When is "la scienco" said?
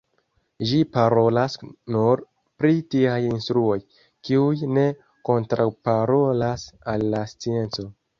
7.13-7.87